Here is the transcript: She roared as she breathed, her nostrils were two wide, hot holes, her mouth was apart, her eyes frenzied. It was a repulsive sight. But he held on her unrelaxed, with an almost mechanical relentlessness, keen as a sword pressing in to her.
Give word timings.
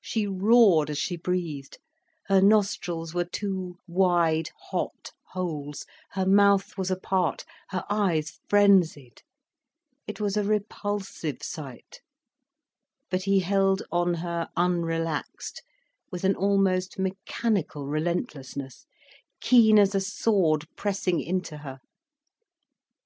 She 0.00 0.26
roared 0.26 0.88
as 0.88 0.96
she 0.96 1.18
breathed, 1.18 1.76
her 2.28 2.40
nostrils 2.40 3.12
were 3.12 3.26
two 3.26 3.76
wide, 3.86 4.48
hot 4.70 5.10
holes, 5.34 5.84
her 6.12 6.24
mouth 6.24 6.78
was 6.78 6.90
apart, 6.90 7.44
her 7.68 7.84
eyes 7.90 8.38
frenzied. 8.48 9.20
It 10.06 10.18
was 10.18 10.34
a 10.38 10.44
repulsive 10.44 11.42
sight. 11.42 12.00
But 13.10 13.24
he 13.24 13.40
held 13.40 13.82
on 13.92 14.14
her 14.14 14.48
unrelaxed, 14.56 15.60
with 16.10 16.24
an 16.24 16.36
almost 16.36 16.98
mechanical 16.98 17.86
relentlessness, 17.86 18.86
keen 19.42 19.78
as 19.78 19.94
a 19.94 20.00
sword 20.00 20.66
pressing 20.76 21.20
in 21.20 21.42
to 21.42 21.58
her. 21.58 21.80